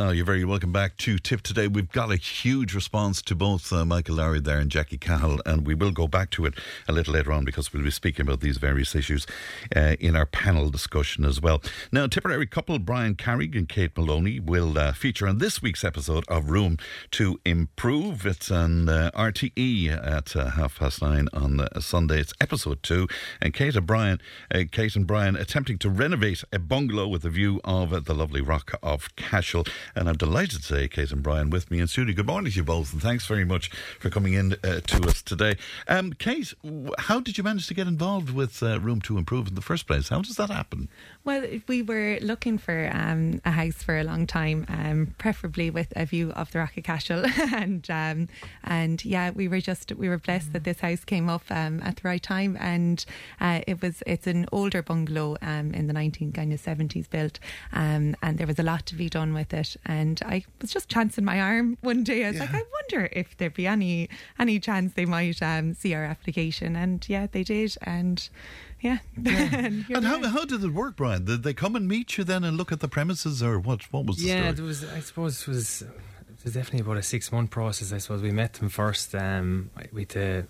Oh, 0.00 0.10
you're 0.10 0.24
very 0.24 0.44
welcome 0.44 0.70
back 0.70 0.96
to 0.98 1.18
Tip 1.18 1.42
Today. 1.42 1.66
We've 1.66 1.90
got 1.90 2.12
a 2.12 2.16
huge 2.16 2.72
response 2.72 3.20
to 3.22 3.34
both 3.34 3.72
uh, 3.72 3.84
Michael 3.84 4.14
Lowry 4.14 4.38
there 4.38 4.60
and 4.60 4.70
Jackie 4.70 4.96
Cahill, 4.96 5.40
and 5.44 5.66
we 5.66 5.74
will 5.74 5.90
go 5.90 6.06
back 6.06 6.30
to 6.30 6.46
it 6.46 6.54
a 6.86 6.92
little 6.92 7.14
later 7.14 7.32
on 7.32 7.44
because 7.44 7.72
we'll 7.72 7.82
be 7.82 7.90
speaking 7.90 8.24
about 8.24 8.38
these 8.38 8.58
various 8.58 8.94
issues 8.94 9.26
uh, 9.74 9.96
in 9.98 10.14
our 10.14 10.24
panel 10.24 10.70
discussion 10.70 11.24
as 11.24 11.42
well. 11.42 11.60
Now, 11.90 12.06
Tipperary 12.06 12.46
couple 12.46 12.78
Brian 12.78 13.16
Carrigg 13.16 13.56
and 13.56 13.68
Kate 13.68 13.92
Molony 13.96 14.38
will 14.40 14.78
uh, 14.78 14.92
feature 14.92 15.26
on 15.26 15.38
this 15.38 15.60
week's 15.60 15.82
episode 15.82 16.24
of 16.28 16.48
Room 16.48 16.76
to 17.10 17.40
Improve. 17.44 18.24
It's 18.24 18.52
on 18.52 18.88
uh, 18.88 19.10
RTE 19.16 19.90
at 19.90 20.36
uh, 20.36 20.50
half 20.50 20.78
past 20.78 21.02
nine 21.02 21.26
on 21.32 21.58
uh, 21.58 21.80
Sunday. 21.80 22.20
It's 22.20 22.32
episode 22.40 22.84
two, 22.84 23.08
and 23.42 23.52
Kate 23.52 23.74
and 23.74 23.84
Brian, 23.84 24.20
Kate 24.70 24.94
and 24.94 25.08
Brian 25.08 25.34
attempting 25.34 25.78
to 25.78 25.90
renovate 25.90 26.44
a 26.52 26.60
bungalow 26.60 27.08
with 27.08 27.24
a 27.24 27.30
view 27.30 27.60
of 27.64 28.04
the 28.04 28.14
lovely 28.14 28.40
rock 28.40 28.78
of 28.80 29.16
Cashel. 29.16 29.64
And 29.94 30.08
I'm 30.08 30.16
delighted 30.16 30.60
to 30.60 30.66
say 30.66 30.88
Kate 30.88 31.10
and 31.10 31.22
Brian 31.22 31.50
with 31.50 31.70
me 31.70 31.80
in 31.80 31.86
studio. 31.86 32.14
Good 32.14 32.26
morning 32.26 32.50
to 32.52 32.56
you 32.56 32.64
both, 32.64 32.92
and 32.92 33.02
thanks 33.02 33.26
very 33.26 33.44
much 33.44 33.70
for 33.98 34.10
coming 34.10 34.34
in 34.34 34.54
uh, 34.64 34.80
to 34.80 35.08
us 35.08 35.22
today. 35.22 35.56
Um, 35.86 36.12
Kate, 36.12 36.52
how 36.98 37.20
did 37.20 37.38
you 37.38 37.44
manage 37.44 37.66
to 37.68 37.74
get 37.74 37.86
involved 37.86 38.30
with 38.30 38.62
uh, 38.62 38.80
Room 38.80 39.00
to 39.02 39.18
Improve 39.18 39.48
in 39.48 39.54
the 39.54 39.62
first 39.62 39.86
place? 39.86 40.08
How 40.08 40.22
does 40.22 40.36
that 40.36 40.50
happen? 40.50 40.88
Well, 41.24 41.44
we 41.66 41.82
were 41.82 42.18
looking 42.22 42.58
for 42.58 42.90
um, 42.92 43.40
a 43.44 43.50
house 43.50 43.82
for 43.82 43.98
a 43.98 44.04
long 44.04 44.26
time, 44.26 44.66
um, 44.68 45.14
preferably 45.18 45.70
with 45.70 45.92
a 45.96 46.04
view 46.06 46.32
of 46.32 46.52
the 46.52 46.60
Rock 46.60 46.76
of 46.76 46.84
Cashel, 46.84 47.24
and 47.54 47.88
um, 47.90 48.28
and 48.64 49.04
yeah, 49.04 49.30
we 49.30 49.48
were 49.48 49.60
just 49.60 49.92
we 49.92 50.08
were 50.08 50.18
blessed 50.18 50.52
that 50.52 50.64
this 50.64 50.80
house 50.80 51.04
came 51.04 51.28
up 51.28 51.42
um, 51.50 51.82
at 51.82 51.96
the 51.96 52.02
right 52.08 52.22
time, 52.22 52.56
and 52.60 53.04
uh, 53.40 53.60
it 53.66 53.82
was 53.82 54.02
it's 54.06 54.26
an 54.26 54.46
older 54.52 54.82
bungalow 54.82 55.36
um, 55.42 55.72
in 55.74 55.86
the 55.86 55.92
nineteen 55.92 56.32
kind 56.32 56.52
of 56.52 56.60
seventies 56.60 57.08
built, 57.08 57.38
um, 57.72 58.16
and 58.22 58.38
there 58.38 58.46
was 58.46 58.58
a 58.58 58.62
lot 58.62 58.86
to 58.86 58.94
be 58.94 59.08
done 59.08 59.34
with 59.34 59.52
it, 59.52 59.76
and 59.86 60.20
I 60.24 60.44
was 60.60 60.72
just 60.72 60.88
chancing 60.88 61.24
my 61.24 61.40
arm 61.40 61.78
one 61.80 62.04
day. 62.04 62.24
I 62.24 62.28
was 62.28 62.36
yeah. 62.36 62.44
like, 62.44 62.54
I 62.54 62.62
wonder 62.82 63.08
if 63.12 63.36
there'd 63.36 63.54
be 63.54 63.66
any 63.66 64.08
any 64.38 64.60
chance 64.60 64.92
they 64.94 65.06
might 65.06 65.42
um, 65.42 65.74
see 65.74 65.94
our 65.94 66.04
application, 66.04 66.76
and 66.76 67.06
yeah, 67.08 67.26
they 67.30 67.42
did, 67.42 67.76
and 67.82 68.28
yeah. 68.80 68.98
yeah. 69.20 69.48
and, 69.52 69.84
and 69.88 70.04
how, 70.04 70.22
how 70.28 70.44
did 70.44 70.62
it 70.62 70.72
work, 70.72 70.96
Brian? 70.96 71.24
Did 71.24 71.42
they 71.42 71.54
come 71.54 71.74
and 71.74 71.88
meet 71.88 72.18
you 72.18 72.24
then 72.24 72.44
and 72.44 72.56
look 72.56 72.72
at 72.72 72.80
the 72.80 72.88
premises, 72.88 73.42
or 73.42 73.58
what? 73.58 73.92
What 73.92 74.06
was 74.06 74.18
the 74.18 74.28
yeah? 74.28 74.40
Story? 74.40 74.52
there 74.52 74.64
was. 74.64 74.84
I 74.84 75.00
suppose 75.00 75.42
it 75.42 75.48
was. 75.48 75.82
It 75.82 76.44
was 76.44 76.54
definitely 76.54 76.80
about 76.80 76.98
a 76.98 77.02
six 77.02 77.32
month 77.32 77.50
process. 77.50 77.92
I 77.92 77.98
suppose 77.98 78.22
we 78.22 78.30
met 78.30 78.54
them 78.54 78.68
first. 78.68 79.14
Um, 79.14 79.70
we 79.92 80.04
to 80.06 80.46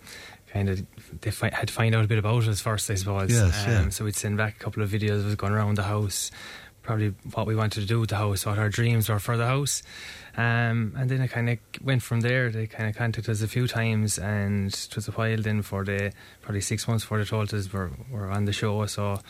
kind 0.52 0.68
of 0.68 0.84
they 1.20 1.30
fi- 1.30 1.54
had 1.54 1.68
to 1.68 1.74
find 1.74 1.94
out 1.94 2.04
a 2.04 2.08
bit 2.08 2.18
about 2.18 2.46
us 2.46 2.60
first. 2.60 2.90
I 2.90 2.94
suppose. 2.94 3.30
Yes, 3.30 3.64
um, 3.64 3.70
yeah. 3.70 3.88
So 3.88 4.04
we'd 4.04 4.16
send 4.16 4.36
back 4.36 4.56
a 4.56 4.58
couple 4.58 4.82
of 4.82 4.90
videos 4.90 5.20
of 5.20 5.26
us 5.26 5.34
going 5.34 5.52
around 5.52 5.76
the 5.76 5.84
house 5.84 6.30
probably 6.88 7.14
what 7.34 7.46
we 7.46 7.54
wanted 7.54 7.80
to 7.82 7.86
do 7.86 8.00
with 8.00 8.08
the 8.08 8.16
house, 8.16 8.46
what 8.46 8.58
our 8.58 8.70
dreams 8.70 9.10
were 9.10 9.18
for 9.18 9.36
the 9.36 9.44
house. 9.44 9.82
Um, 10.38 10.94
and 10.96 11.10
then 11.10 11.20
it 11.20 11.28
kind 11.28 11.50
of 11.50 11.58
went 11.84 12.02
from 12.02 12.20
there. 12.22 12.48
They 12.50 12.66
kind 12.66 12.88
of 12.88 12.96
contacted 12.96 13.28
us 13.28 13.42
a 13.42 13.46
few 13.46 13.68
times, 13.68 14.18
and 14.18 14.72
it 14.72 14.94
was 14.94 15.06
a 15.06 15.10
while 15.10 15.36
then 15.36 15.60
for 15.60 15.84
the 15.84 16.12
probably 16.40 16.62
six 16.62 16.88
months 16.88 17.04
before 17.04 17.18
they 17.18 17.26
told 17.26 17.52
us 17.52 17.70
we're, 17.70 17.90
we're 18.10 18.30
on 18.30 18.46
the 18.46 18.54
show. 18.54 18.86
So 18.86 19.20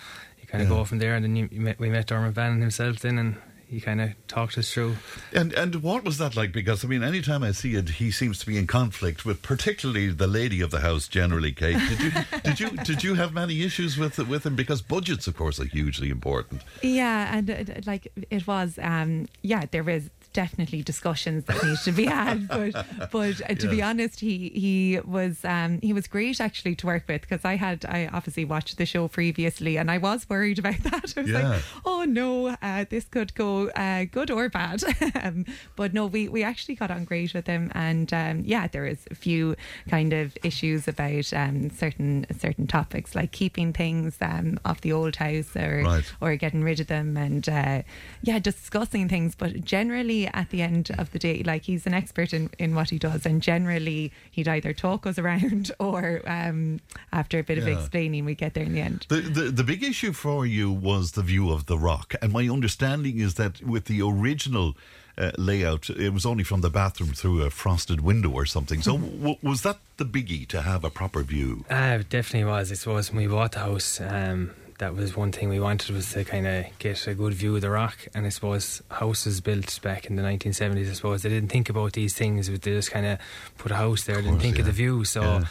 you 0.41 0.47
kind 0.47 0.63
of 0.63 0.71
yeah. 0.71 0.77
go 0.77 0.85
from 0.85 1.01
there, 1.01 1.17
and 1.17 1.25
then 1.25 1.35
you, 1.35 1.49
you 1.51 1.61
met, 1.61 1.81
we 1.81 1.91
met 1.91 2.07
Dermot 2.07 2.35
Bannon 2.35 2.61
himself 2.61 3.01
then, 3.01 3.19
and 3.19 3.35
he 3.69 3.81
kind 3.81 4.01
of 4.01 4.11
talked 4.29 4.57
us 4.57 4.73
through. 4.73 4.97
And 5.33 5.53
and 5.53 5.77
what 5.77 6.03
was 6.03 6.19
that 6.19 6.37
like? 6.37 6.53
Because 6.53 6.85
I 6.85 6.89
mean, 6.89 7.03
anytime 7.03 7.43
I 7.43 7.53
see 7.53 7.75
it, 7.75 7.89
he 7.91 8.11
seems 8.11 8.39
to 8.41 8.47
be 8.47 8.57
in 8.57 8.67
conflict 8.67 9.25
with 9.25 9.43
particularly 9.43 10.09
the 10.09 10.27
lady 10.27 10.61
of 10.61 10.71
the 10.71 10.81
house. 10.81 11.07
Generally, 11.07 11.53
Kate, 11.53 11.79
did 11.89 12.01
you 12.01 12.11
did 12.45 12.61
you 12.61 12.71
did 12.85 13.05
you 13.05 13.15
have 13.15 13.33
many 13.35 13.63
issues 13.63 13.99
with 13.99 14.19
with 14.19 14.47
him? 14.47 14.57
Because 14.57 14.81
budgets, 14.81 15.27
of 15.27 15.37
course, 15.37 15.61
are 15.61 15.67
hugely 15.67 16.09
important. 16.09 16.63
Yeah, 16.83 17.37
and 17.37 17.51
uh, 17.51 17.65
like 17.87 18.11
it 18.31 18.47
was. 18.47 18.79
Um, 18.81 19.29
yeah, 19.43 19.67
there 19.71 19.85
was 19.85 20.11
definitely 20.39 20.83
discussions 20.83 21.47
that 21.47 21.61
need 21.65 21.79
to 21.79 21.91
be 21.91 22.05
had. 22.05 22.47
But 22.47 22.87
but 23.11 23.41
uh, 23.51 23.55
to 23.55 23.67
yeah. 23.67 23.71
be 23.71 23.83
honest, 23.83 24.21
he 24.21 24.51
he 24.55 25.01
was 25.01 25.45
um, 25.45 25.81
he 25.83 25.93
was 25.93 26.07
great 26.07 26.41
actually 26.41 26.77
to 26.77 26.87
work 26.87 27.09
with 27.09 27.23
because 27.23 27.45
I 27.45 27.57
had 27.57 27.85
I 27.85 28.09
obviously 28.13 28.45
watched 28.45 28.79
the 28.79 28.87
show 28.87 29.09
previously 29.09 29.77
and 29.79 29.91
I 29.91 29.99
was 29.99 30.29
worried 30.29 30.61
about 30.61 30.79
that. 30.91 31.13
I 31.17 31.23
was 31.23 31.31
yeah. 31.31 31.49
like, 31.49 31.63
oh 31.85 32.05
no, 32.05 32.57
uh, 32.63 32.85
this 32.89 33.07
could 33.07 33.35
go 33.35 33.71
uh, 33.71 34.05
good 34.05 34.31
or 34.31 34.49
bad. 34.49 34.85
um, 35.21 35.45
but 35.75 35.93
no, 35.93 36.07
we 36.07 36.29
we 36.29 36.45
actually 36.45 36.77
got 36.77 36.93
on 36.93 37.05
great 37.05 37.35
with 37.35 37.49
him, 37.49 37.73
and 37.75 38.13
um, 38.13 38.43
yeah, 38.47 38.69
there 38.69 38.87
is 38.87 39.09
a 39.11 39.17
few 39.17 39.57
kind 39.91 40.13
of 40.13 40.39
issues 40.45 40.87
about 40.87 41.33
um, 41.33 41.69
certain 41.71 42.27
certain 42.39 42.69
topics 42.69 43.17
like 43.17 43.33
keeping 43.33 43.73
things 43.73 44.17
um, 44.21 44.61
off 44.65 44.83
the 44.83 44.93
old 44.93 45.17
house 45.17 45.57
or 45.57 45.83
right. 45.85 46.13
or 46.21 46.37
getting 46.37 46.63
rid 46.63 46.79
of 46.79 46.87
them, 46.87 47.17
and 47.17 47.49
uh, 47.49 47.83
yeah, 48.23 48.39
discussing 48.39 49.09
things. 49.09 49.35
But 49.35 49.65
generally 49.65 50.28
at 50.35 50.51
the 50.51 50.63
end 50.63 50.91
of 50.99 51.13
the 51.13 51.19
day, 51.19 51.43
like 51.45 51.63
he's 51.63 51.87
an 51.87 51.95
expert 51.95 52.33
in, 52.33 52.51
in 52.59 52.75
what 52.75 52.91
he 52.91 52.99
does, 52.99 53.27
and 53.27 53.43
generally 53.43 54.13
he'd 54.31 54.49
either 54.49 54.73
talk 54.73 55.07
us 55.07 55.19
around 55.19 55.71
or 55.81 56.23
um, 56.27 56.81
after 57.13 57.39
a 57.39 57.43
bit 57.43 57.59
yeah. 57.59 57.65
of 57.65 57.69
explaining, 57.69 58.25
we 58.25 58.35
get 58.35 58.55
there 58.55 58.65
in 58.65 58.73
the 58.73 58.81
end. 58.81 59.07
The, 59.09 59.21
the, 59.21 59.43
the 59.51 59.65
big 59.65 59.83
issue 59.83 60.13
for 60.13 60.47
you 60.47 60.71
was 60.71 61.13
the 61.13 61.23
view 61.23 61.51
of 61.51 61.67
the 61.67 61.79
rock, 61.79 62.15
and 62.23 62.33
my 62.33 62.49
understanding 62.49 63.19
is 63.19 63.35
that 63.35 63.63
with 63.63 63.87
the 63.87 64.03
original. 64.03 64.77
Uh, 65.21 65.33
layout. 65.37 65.91
It 65.91 66.11
was 66.11 66.25
only 66.25 66.45
from 66.45 66.61
the 66.61 66.71
bathroom 66.71 67.11
through 67.13 67.43
a 67.43 67.51
frosted 67.51 68.03
window 68.03 68.31
or 68.31 68.47
something. 68.47 68.81
So, 68.83 68.97
w- 68.99 69.37
was 69.43 69.63
that 69.63 69.79
the 69.97 70.05
biggie 70.05 70.47
to 70.47 70.63
have 70.63 70.85
a 70.85 70.91
proper 70.91 71.25
view? 71.25 71.65
Uh, 71.69 71.99
it 71.99 72.09
definitely 72.09 72.49
was. 72.49 72.71
It 72.71 72.87
was 72.87 73.13
when 73.13 73.23
we 73.23 73.27
bought 73.27 73.51
the 73.51 73.59
house. 73.59 74.01
Um, 74.01 74.53
that 74.79 74.95
was 74.95 75.17
one 75.17 75.33
thing 75.33 75.49
we 75.49 75.61
wanted 75.61 75.95
was 75.95 76.13
to 76.13 76.25
kind 76.25 76.47
of 76.47 76.67
get 76.79 77.07
a 77.07 77.15
good 77.15 77.35
view 77.35 77.55
of 77.57 77.61
the 77.63 77.71
rock. 77.71 77.97
And 78.15 78.27
I 78.27 78.29
suppose 78.29 78.83
houses 78.91 79.41
built 79.41 79.81
back 79.83 80.07
in 80.07 80.17
the 80.17 80.23
1970s, 80.23 80.91
I 80.91 80.93
suppose 80.93 81.23
they 81.23 81.29
didn't 81.29 81.51
think 81.51 81.69
about 81.69 81.93
these 81.93 82.15
things. 82.15 82.49
They 82.49 82.57
just 82.57 82.91
kind 82.91 83.07
of 83.07 83.19
put 83.59 83.73
a 83.73 83.77
house 83.77 84.05
there, 84.05 84.17
course, 84.17 84.27
didn't 84.27 84.41
think 84.41 84.57
yeah. 84.57 84.61
of 84.61 84.67
the 84.67 84.73
view. 84.73 85.05
So. 85.05 85.23
Yeah. 85.23 85.45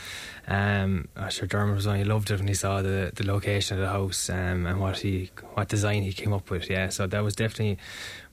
Um, 0.50 1.10
I'm 1.18 1.30
sure 1.30 1.46
Dermot 1.46 1.76
was 1.76 1.88
on. 1.88 1.98
He 1.98 2.06
loved 2.06 2.32
it 2.32 2.40
when 2.40 2.48
he 2.48 2.54
saw 2.54 2.82
the, 2.82 3.12
the 3.14 3.26
location 3.26 3.76
of 3.76 3.82
the 3.82 3.90
house 3.90 4.30
um, 4.30 4.66
and 4.66 4.80
what 4.80 5.00
he 5.00 5.30
what 5.56 5.68
design 5.68 6.04
he 6.04 6.14
came 6.14 6.32
up 6.32 6.50
with. 6.50 6.70
Yeah, 6.70 6.88
so 6.88 7.06
that 7.06 7.22
was 7.22 7.36
definitely 7.36 7.78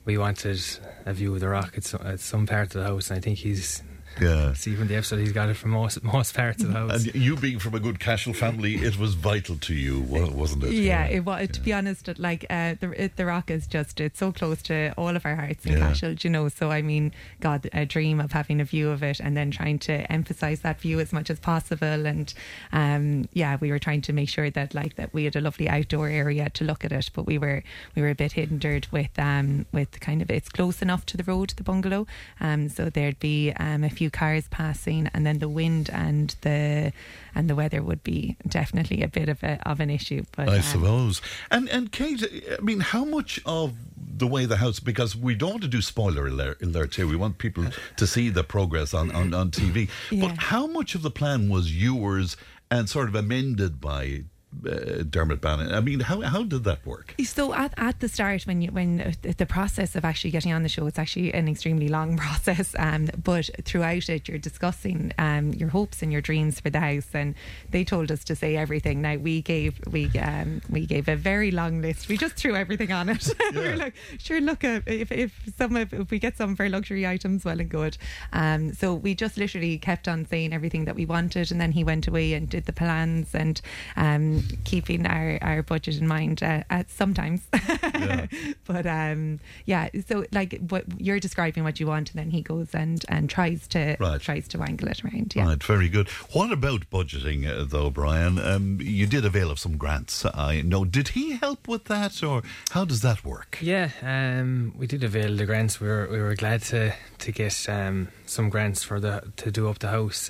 we 0.05 0.17
wanted 0.17 0.61
a 1.05 1.11
view 1.11 1.33
of 1.33 1.41
the 1.41 1.49
rock 1.49 1.73
at 1.75 1.83
some, 1.83 2.01
at 2.05 2.21
some 2.21 2.47
part 2.47 2.73
of 2.73 2.81
the 2.81 2.87
house, 2.87 3.09
and 3.09 3.17
I 3.17 3.19
think 3.19 3.39
he's 3.39 3.83
yeah. 4.19 4.53
See, 4.53 4.75
from 4.75 4.87
the 4.87 4.95
episode, 4.95 5.19
he's 5.19 5.31
got 5.31 5.49
it 5.49 5.55
from 5.55 5.71
most 5.71 6.03
most 6.03 6.33
parts 6.35 6.63
of 6.63 6.71
the 6.71 6.73
house. 6.73 7.05
And 7.05 7.15
you 7.15 7.35
being 7.35 7.59
from 7.59 7.75
a 7.75 7.79
good 7.79 7.99
Cashel 7.99 8.33
family, 8.33 8.75
it 8.75 8.97
was 8.97 9.13
vital 9.13 9.57
to 9.57 9.73
you, 9.73 10.01
wasn't 10.01 10.63
it? 10.63 10.73
Yeah, 10.73 11.07
yeah. 11.07 11.17
it 11.17 11.25
was. 11.25 11.49
To 11.49 11.61
be 11.61 11.73
honest, 11.73 12.09
like 12.17 12.45
uh, 12.49 12.75
the 12.79 13.03
it, 13.03 13.15
the 13.17 13.25
Rock 13.25 13.51
is 13.51 13.67
just 13.67 13.99
it's 13.99 14.19
so 14.19 14.31
close 14.31 14.61
to 14.63 14.93
all 14.97 15.15
of 15.15 15.25
our 15.25 15.35
hearts 15.35 15.65
in 15.65 15.73
yeah. 15.73 15.79
Cashel, 15.79 16.13
you 16.13 16.29
know. 16.29 16.49
So 16.49 16.71
I 16.71 16.81
mean, 16.81 17.13
God, 17.39 17.69
a 17.73 17.85
dream 17.85 18.19
of 18.19 18.31
having 18.31 18.61
a 18.61 18.65
view 18.65 18.89
of 18.89 19.03
it, 19.03 19.19
and 19.19 19.35
then 19.35 19.51
trying 19.51 19.79
to 19.79 20.11
emphasise 20.11 20.61
that 20.61 20.79
view 20.79 20.99
as 20.99 21.11
much 21.11 21.29
as 21.29 21.39
possible. 21.39 22.05
And 22.05 22.33
um, 22.71 23.27
yeah, 23.33 23.57
we 23.59 23.71
were 23.71 23.79
trying 23.79 24.01
to 24.01 24.13
make 24.13 24.29
sure 24.29 24.49
that 24.49 24.73
like 24.73 24.95
that 24.95 25.13
we 25.13 25.25
had 25.25 25.35
a 25.35 25.41
lovely 25.41 25.69
outdoor 25.69 26.07
area 26.07 26.49
to 26.51 26.63
look 26.63 26.85
at 26.85 26.91
it, 26.91 27.09
but 27.13 27.25
we 27.25 27.37
were 27.37 27.63
we 27.95 28.01
were 28.01 28.09
a 28.09 28.15
bit 28.15 28.33
hindered 28.33 28.87
with 28.91 29.17
um 29.19 29.65
with 29.71 29.99
kind 29.99 30.21
of 30.21 30.29
it's 30.31 30.49
close 30.49 30.81
enough 30.81 31.05
to 31.07 31.17
the 31.17 31.23
road, 31.23 31.53
the 31.57 31.63
bungalow, 31.63 32.07
um, 32.39 32.69
so 32.69 32.89
there'd 32.89 33.19
be 33.19 33.51
um 33.53 33.83
a 33.83 33.89
few 33.89 34.04
few 34.05 34.11
cars 34.11 34.47
passing, 34.49 35.09
and 35.15 35.25
then 35.25 35.39
the 35.39 35.49
wind 35.49 35.89
and 35.91 36.35
the 36.41 36.93
and 37.33 37.49
the 37.49 37.55
weather 37.55 37.81
would 37.81 38.03
be 38.03 38.37
definitely 38.47 39.01
a 39.01 39.07
bit 39.07 39.29
of 39.29 39.43
a, 39.43 39.59
of 39.67 39.79
an 39.79 39.89
issue. 39.89 40.23
But 40.35 40.47
I 40.47 40.57
um, 40.57 40.61
suppose. 40.61 41.21
And 41.49 41.67
and 41.69 41.91
Kate, 41.91 42.23
I 42.23 42.61
mean, 42.61 42.81
how 42.81 43.03
much 43.03 43.41
of 43.45 43.73
the 44.17 44.27
way 44.27 44.45
the 44.45 44.57
house 44.57 44.79
because 44.79 45.15
we 45.15 45.33
don't 45.33 45.49
want 45.49 45.61
to 45.63 45.67
do 45.67 45.81
spoiler 45.81 46.27
alert, 46.27 46.61
alert 46.61 46.95
here. 46.95 47.07
We 47.07 47.15
want 47.15 47.39
people 47.39 47.65
to 47.97 48.07
see 48.07 48.29
the 48.29 48.43
progress 48.43 48.93
on, 48.93 49.11
on, 49.11 49.33
on 49.33 49.51
TV. 49.51 49.89
Yeah. 50.09 50.27
But 50.27 50.37
how 50.37 50.67
much 50.67 50.95
of 50.95 51.01
the 51.01 51.11
plan 51.11 51.49
was 51.49 51.75
yours 51.75 52.37
and 52.71 52.87
sort 52.87 53.09
of 53.09 53.15
amended 53.15 53.81
by 53.81 54.23
uh, 54.67 55.03
Dermot 55.09 55.41
Bannon. 55.41 55.73
I 55.73 55.79
mean, 55.81 55.99
how 56.01 56.21
how 56.21 56.43
did 56.43 56.63
that 56.63 56.85
work? 56.85 57.15
So 57.23 57.53
at, 57.53 57.73
at 57.77 57.99
the 57.99 58.07
start, 58.07 58.43
when 58.43 58.61
you 58.61 58.71
when 58.71 59.15
the 59.21 59.45
process 59.45 59.95
of 59.95 60.05
actually 60.05 60.31
getting 60.31 60.53
on 60.53 60.63
the 60.63 60.69
show, 60.69 60.85
it's 60.87 60.99
actually 60.99 61.33
an 61.33 61.47
extremely 61.47 61.87
long 61.87 62.17
process. 62.25 62.75
Um, 62.77 63.09
but 63.23 63.49
throughout 63.63 64.09
it, 64.09 64.27
you're 64.27 64.37
discussing 64.37 65.11
um, 65.17 65.53
your 65.53 65.69
hopes 65.69 66.01
and 66.01 66.11
your 66.11 66.21
dreams 66.21 66.59
for 66.59 66.69
the 66.69 66.79
house, 66.79 67.07
and 67.13 67.35
they 67.69 67.83
told 67.83 68.11
us 68.11 68.23
to 68.25 68.35
say 68.35 68.55
everything. 68.55 69.01
Now 69.01 69.15
we 69.15 69.41
gave 69.41 69.79
we 69.91 70.07
um, 70.19 70.61
we 70.69 70.85
gave 70.85 71.07
a 71.07 71.15
very 71.15 71.51
long 71.51 71.81
list. 71.81 72.07
We 72.07 72.17
just 72.17 72.35
threw 72.35 72.55
everything 72.55 72.91
on 72.91 73.09
it. 73.09 73.33
Yeah. 73.53 73.61
we 73.61 73.67
are 73.67 73.77
like, 73.77 73.93
sure, 74.17 74.41
look, 74.41 74.63
uh, 74.63 74.81
if 74.85 75.11
if 75.11 75.31
some 75.57 75.75
of, 75.75 75.93
if 75.93 76.09
we 76.09 76.19
get 76.19 76.37
some 76.37 76.55
our 76.59 76.69
luxury 76.69 77.05
items, 77.05 77.45
well 77.45 77.59
and 77.59 77.69
good. 77.69 77.97
Um, 78.33 78.73
so 78.73 78.93
we 78.93 79.13
just 79.13 79.37
literally 79.37 79.77
kept 79.77 80.07
on 80.07 80.25
saying 80.25 80.51
everything 80.51 80.85
that 80.85 80.95
we 80.95 81.05
wanted, 81.05 81.51
and 81.51 81.61
then 81.61 81.71
he 81.71 81.83
went 81.83 82.07
away 82.07 82.33
and 82.33 82.49
did 82.49 82.65
the 82.65 82.73
plans 82.73 83.35
and 83.35 83.61
um 83.95 84.44
keeping 84.63 85.05
our, 85.05 85.37
our 85.41 85.63
budget 85.63 85.97
in 85.97 86.07
mind 86.07 86.41
uh, 86.43 86.63
at 86.69 86.89
sometimes. 86.89 87.41
Yeah. 87.95 88.27
but 88.65 88.85
um, 88.85 89.39
yeah, 89.65 89.89
so 90.07 90.25
like 90.31 90.59
what 90.69 90.83
you're 90.99 91.19
describing 91.19 91.63
what 91.63 91.79
you 91.79 91.87
want, 91.87 92.11
and 92.11 92.19
then 92.19 92.29
he 92.29 92.41
goes 92.41 92.67
and 92.75 93.03
and 93.09 93.29
tries 93.29 93.67
to 93.69 93.95
Right. 93.99 94.19
tries 94.21 94.47
to 94.49 94.57
wangle 94.59 94.89
it 94.89 95.03
around. 95.03 95.33
Yeah. 95.35 95.45
Right, 95.47 95.63
very 95.63 95.89
good. 95.89 96.09
What 96.33 96.51
about 96.51 96.89
budgeting, 96.91 97.47
uh, 97.47 97.63
though, 97.65 97.89
Brian? 97.89 98.37
Um, 98.37 98.79
you 98.81 99.07
did 99.07 99.25
avail 99.25 99.49
of 99.49 99.59
some 99.59 99.77
grants. 99.77 100.25
I 100.25 100.61
know. 100.61 100.83
Did 100.85 101.09
he 101.09 101.37
help 101.37 101.67
with 101.67 101.85
that, 101.85 102.21
or 102.21 102.43
how 102.71 102.85
does 102.85 103.01
that 103.01 103.23
work? 103.25 103.57
Yeah, 103.61 103.89
um, 104.03 104.73
we 104.77 104.85
did 104.87 105.03
avail 105.03 105.35
the 105.35 105.45
grants. 105.45 105.79
We 105.79 105.87
were 105.87 106.07
we 106.11 106.19
were 106.19 106.35
glad 106.35 106.61
to 106.63 106.93
to 107.19 107.31
get 107.31 107.67
um, 107.69 108.09
some 108.25 108.49
grants 108.49 108.83
for 108.83 108.99
the 108.99 109.31
to 109.37 109.51
do 109.51 109.67
up 109.69 109.79
the 109.79 109.89
house. 109.89 110.29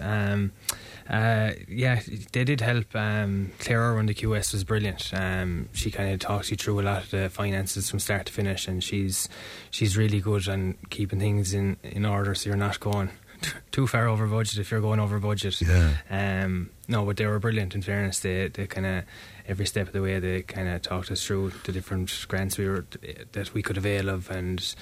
Uh, 1.10 1.52
yeah, 1.68 2.02
they 2.32 2.44
did 2.44 2.62
help. 2.62 2.96
Um, 2.96 3.52
Claire 3.60 3.92
Irwin, 3.92 4.08
the 4.08 4.14
QS, 4.14 4.54
was 4.54 4.64
brilliant. 4.64 5.12
Um, 5.14 5.70
she 5.74 5.92
kind 5.92 6.12
of 6.12 6.20
talks 6.20 6.50
you 6.50 6.58
through 6.58 6.80
a 6.80 6.82
lot 6.82 7.04
of 7.04 7.12
the 7.12 7.30
finances 7.30 7.90
from 7.90 8.00
start 8.00 8.26
to 8.26 8.34
finish, 8.34 8.68
and 8.68 8.84
she's 8.84 9.30
she's 9.70 9.98
really 9.98 10.20
good 10.20 10.48
on 10.50 10.76
keeping 10.90 11.20
things 11.20 11.54
in 11.54 11.78
in 11.84 12.06
order, 12.06 12.34
so 12.34 12.50
you're 12.50 12.58
not 12.58 12.80
going 12.80 13.10
too 13.72 13.86
far 13.86 14.08
over 14.08 14.26
budget 14.26 14.58
if 14.58 14.72
you're 14.72 14.82
going 14.82 15.00
over 15.00 15.20
budget. 15.20 15.62
Yeah. 15.62 15.94
Um, 16.10 16.72
no, 16.88 17.06
but 17.06 17.18
they 17.18 17.26
were 17.28 17.40
brilliant. 17.40 17.76
In 17.76 17.84
fairness, 17.84 18.20
they 18.20 18.48
they 18.48 18.66
kind 18.66 18.88
of 18.88 19.04
every 19.48 19.68
step 19.68 19.88
of 19.88 19.94
the 19.94 20.02
way 20.02 20.20
they 20.20 20.42
kind 20.42 20.68
of 20.68 20.82
talked 20.82 21.12
us 21.12 21.24
through 21.24 21.52
the 21.66 21.72
different 21.72 22.26
grants 22.28 22.58
we 22.58 22.68
were 22.68 22.86
that 23.34 23.54
we 23.54 23.62
could 23.62 23.78
avail 23.78 24.10
of, 24.10 24.32
and 24.32 24.76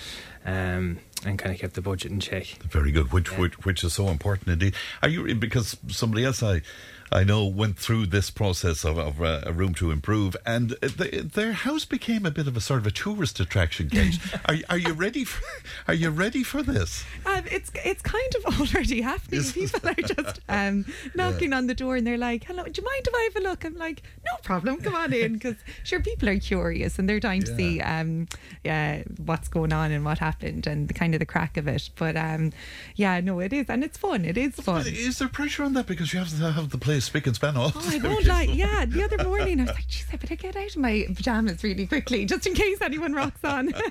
um, 0.46 1.00
and 1.25 1.38
kind 1.40 1.54
of 1.54 1.60
kept 1.62 1.74
the 1.75 1.81
budget 1.81 2.12
in 2.12 2.20
check. 2.20 2.46
Very 2.70 2.92
good, 2.92 3.12
which 3.14 3.31
Yeah. 3.31 3.40
which 3.40 3.54
which 3.66 3.84
is 3.84 3.94
so 3.94 4.10
important 4.10 4.50
indeed. 4.50 4.75
Are 5.02 5.10
you 5.10 5.36
because 5.36 5.78
somebody 5.88 6.25
else 6.25 6.44
I 6.44 6.62
I 7.13 7.24
know 7.24 7.45
went 7.45 7.77
through 7.77 8.07
this 8.07 8.31
process 8.31 8.83
of, 8.83 8.98
of 8.98 9.21
uh, 9.21 9.42
a 9.44 9.54
room 9.54 9.74
to 9.75 9.92
improve, 9.92 10.36
and 10.45 10.71
the, 10.71 11.30
their 11.33 11.54
house 11.54 11.86
became 11.86 12.25
a 12.25 12.31
bit 12.31 12.48
of 12.48 12.57
a 12.57 12.62
sort 12.62 12.80
of 12.80 12.88
a 12.88 12.92
tourist 12.92 13.39
attraction. 13.39 13.89
Kate, 13.89 14.18
are 14.50 14.56
are 14.69 14.77
you 14.77 14.94
ready? 14.94 15.24
For, 15.24 15.44
are 15.88 15.94
you 15.94 16.10
ready 16.10 16.42
for 16.44 16.63
this? 16.63 17.04
Um, 17.25 17.44
it's 17.51 17.71
it's 17.86 18.01
kind 18.01 18.33
of 18.44 18.60
already 18.60 19.01
happening. 19.01 19.44
People 19.44 19.88
are 19.89 19.94
just 20.15 20.39
um, 20.50 20.86
knocking 21.13 21.54
on 21.54 21.68
the 21.68 21.75
door 21.75 21.95
and 21.98 22.06
they're 22.07 22.18
like, 22.18 22.45
"Hello, 22.45 22.63
do 22.63 22.71
you 22.75 22.83
mind 22.86 23.07
if 23.07 23.13
I 23.13 23.30
have 23.31 23.36
a 23.44 23.48
look?" 23.48 23.63
I'm 23.63 23.77
like, 23.77 24.01
"No 24.25 24.31
problem, 24.44 24.77
come 24.81 24.95
on 24.95 25.13
in." 25.13 25.33
Because 25.33 25.56
sure, 25.83 26.00
people 26.00 26.27
are 26.30 26.39
curious 26.39 26.98
and 26.98 27.07
they're 27.07 27.19
dying 27.19 27.44
to 27.44 27.51
Yeah. 27.51 27.57
see 27.57 27.81
um, 27.81 28.27
yeah, 28.63 29.04
what's 29.24 29.48
going 29.50 29.71
on 29.71 29.92
and 29.92 30.04
what 30.04 30.18
happened 30.18 30.66
and 30.66 30.88
the 30.88 30.94
kind 30.95 31.13
of 31.13 31.19
the 31.19 31.25
crack 31.27 31.57
of 31.57 31.68
it. 31.68 31.92
But 31.95 32.18
um, 32.18 32.51
yeah, 32.95 33.19
no, 33.19 33.39
it 33.39 33.54
is, 33.54 33.68
and 33.69 33.83
it's 33.83 33.98
fun. 34.00 34.25
It 34.25 34.38
is 34.38 34.56
fun. 34.56 34.88
Is 34.88 35.19
there 35.19 35.27
pressure 35.27 35.63
on 35.63 35.74
that 35.74 35.86
because 35.86 36.12
you 36.12 36.19
have 36.19 36.30
to 36.30 36.51
have 36.51 36.69
the 36.71 36.77
place 36.77 37.03
spick 37.04 37.28
and 37.28 37.36
span 37.36 37.56
all? 37.58 37.72
Oh, 37.76 37.90
I 37.90 37.98
won't 38.04 38.26
lie. 38.26 38.44
Yeah, 38.44 38.86
the 38.86 39.04
other 39.04 39.24
morning 39.24 39.60
I 39.60 39.64
was 39.66 39.76
like, 39.76 39.88
"Geez, 39.88 40.06
I 40.12 40.16
better 40.18 40.36
get 40.36 40.56
out 40.56 40.68
of 40.70 40.78
my 40.78 41.06
pajamas 41.16 41.64
really 41.64 41.86
quickly, 41.88 42.26
just 42.26 42.48
in 42.48 42.54
case 42.54 42.82
anyone 42.82 43.14
rocks 43.14 43.44
on." 43.44 43.74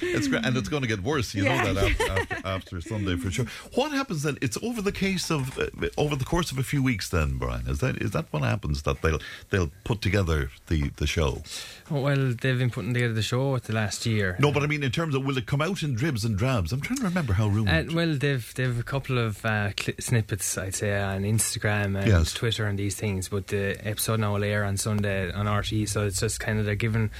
It's 0.00 0.28
great, 0.28 0.44
and 0.44 0.56
it's 0.56 0.68
going 0.68 0.82
to 0.82 0.88
get 0.88 1.02
worse. 1.02 1.34
You 1.34 1.44
Yeah. 1.44 1.62
know 1.64 1.74
that 1.74 1.90
after, 1.90 2.12
after, 2.12 2.46
after 2.48 2.80
Sunday 2.80 3.16
for 3.16 3.30
sure. 3.30 3.46
What 3.74 3.92
happens 3.92 4.22
then? 4.22 4.38
It's 4.40 4.56
over 4.62 4.80
the 4.82 4.92
case 4.92 5.30
of 5.30 5.58
uh, 5.58 5.66
over 5.96 6.16
the 6.16 6.24
course 6.24 6.50
of 6.52 6.58
a 6.58 6.62
few 6.62 6.82
weeks. 6.82 7.08
Then, 7.08 7.38
Brian, 7.38 7.66
is 7.68 7.78
that 7.80 7.96
is 8.02 8.10
that 8.12 8.26
what 8.32 8.42
happens? 8.42 8.82
That 8.82 9.02
they'll 9.02 9.20
they'll 9.50 9.70
put 9.84 10.00
together 10.02 10.50
the 10.68 10.90
the 10.96 11.06
show. 11.06 11.42
Well, 11.90 12.34
they've 12.40 12.58
been 12.58 12.70
putting 12.70 12.94
together 12.94 13.14
the 13.14 13.22
show 13.22 13.56
for 13.56 13.60
the 13.60 13.72
last 13.72 14.06
year. 14.06 14.36
No, 14.38 14.50
but 14.52 14.62
I 14.62 14.66
mean 14.66 14.82
in 14.82 14.90
terms 14.90 15.14
of 15.14 15.24
will 15.24 15.38
it 15.38 15.46
come 15.46 15.60
out 15.62 15.82
in 15.82 15.94
dribs 15.94 16.24
and 16.24 16.36
drabs? 16.36 16.72
I'm 16.72 16.80
trying 16.80 16.98
to 16.98 17.04
remember 17.04 17.34
how 17.34 17.46
room. 17.48 17.68
Uh, 17.68 17.84
well, 17.92 18.14
they've 18.16 18.52
they've 18.54 18.78
a 18.78 18.82
couple 18.82 19.18
of 19.18 19.44
uh, 19.44 19.70
cli 19.76 19.94
snippets, 20.00 20.56
I'd 20.58 20.74
say, 20.74 21.00
on 21.00 21.22
Instagram 21.22 21.96
and 21.98 22.06
Yes. 22.06 22.25
Twitter 22.34 22.66
and 22.66 22.78
these 22.78 22.94
things. 22.96 23.28
But 23.28 23.48
the 23.48 23.76
episode 23.86 24.20
now 24.20 24.34
will 24.34 24.44
air 24.44 24.64
on 24.64 24.76
Sunday 24.76 25.30
on 25.32 25.48
RT, 25.48 25.88
so 25.88 26.06
it's 26.06 26.20
just 26.20 26.40
kind 26.40 26.58
of 26.58 26.64
they're 26.64 26.74
giving 26.74 27.10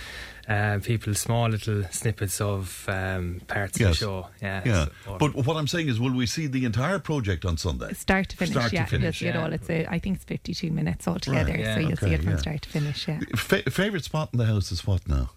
uh, 0.49 0.79
people 0.83 1.13
small 1.15 1.49
little 1.49 1.85
snippets 1.91 2.41
of 2.41 2.85
um, 2.89 3.41
parts 3.49 3.81
of 3.81 3.89
the 3.89 3.95
show. 3.95 4.29
Yeah, 4.41 4.63
yeah, 4.65 4.87
so- 5.05 5.17
but 5.19 5.35
what 5.35 5.57
I'm 5.57 5.67
saying 5.67 5.89
is, 5.89 5.99
will 5.99 6.15
we 6.15 6.27
see 6.27 6.47
the 6.47 6.65
entire 6.65 6.99
project 6.99 7.45
on 7.45 7.57
Sunday? 7.57 7.93
Start 7.95 8.29
to 8.31 8.37
finish, 8.37 8.55
Start 8.55 8.71
to 8.71 8.77
yeah, 8.77 8.85
finish, 8.87 9.21
you'll 9.23 9.33
see 9.33 9.37
it 9.39 9.43
all. 9.43 9.53
It's 9.53 9.69
a, 9.69 9.87
I 9.93 9.99
think 9.99 10.17
it's 10.17 10.25
52 10.25 10.71
minutes 10.71 11.09
altogether, 11.09 11.51
Right, 11.51 11.61
yeah, 11.61 11.75
so 11.75 11.81
you'll 11.81 11.93
okay, 11.95 12.07
see 12.09 12.15
it 12.15 12.21
from 12.23 12.31
yeah. 12.31 12.37
start 12.37 12.63
to 12.63 12.69
finish. 12.69 13.09
Yeah. 13.09 13.21
Fa- 13.35 13.69
favorite 13.71 14.05
spot 14.05 14.31
in 14.33 14.39
the 14.39 14.47
house 14.47 14.71
is 14.71 14.87
what 14.87 15.09
now? 15.09 15.31